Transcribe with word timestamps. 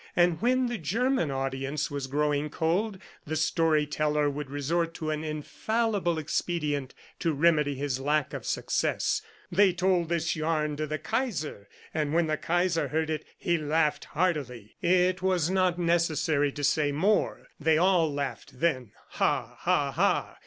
And 0.15 0.41
when 0.41 0.65
the 0.65 0.79
German 0.79 1.29
audience 1.29 1.91
was 1.91 2.07
growing 2.07 2.49
cold, 2.49 2.97
the 3.27 3.35
story 3.35 3.85
teller 3.85 4.31
would 4.31 4.49
resort 4.49 4.95
to 4.95 5.11
an 5.11 5.23
infallible 5.23 6.17
expedient 6.17 6.95
to 7.19 7.33
remedy 7.35 7.75
his 7.75 7.99
lack 7.99 8.33
of 8.33 8.43
success: 8.43 9.21
"They 9.51 9.73
told 9.73 10.09
this 10.09 10.35
yarn 10.35 10.75
to 10.77 10.87
the 10.87 10.97
Kaiser, 10.97 11.69
and 11.93 12.15
when 12.15 12.25
the 12.25 12.37
Kaiser 12.37 12.87
heard 12.87 13.11
it 13.11 13.25
he 13.37 13.59
laughed 13.59 14.05
heartily." 14.05 14.75
It 14.81 15.21
was 15.21 15.51
not 15.51 15.77
necessary 15.77 16.51
to 16.51 16.63
say 16.63 16.91
more. 16.91 17.49
They 17.59 17.77
all 17.77 18.11
laughed 18.11 18.59
then. 18.59 18.93
Ha, 19.09 19.55
ha, 19.59 19.91
ha! 19.91 20.37